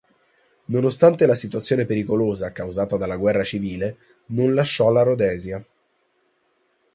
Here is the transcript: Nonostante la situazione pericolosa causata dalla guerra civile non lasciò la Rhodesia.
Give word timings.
Nonostante 0.65 1.27
la 1.27 1.35
situazione 1.35 1.85
pericolosa 1.85 2.51
causata 2.51 2.97
dalla 2.97 3.17
guerra 3.17 3.43
civile 3.43 3.97
non 4.29 4.55
lasciò 4.55 4.89
la 4.91 5.03
Rhodesia. 5.03 5.63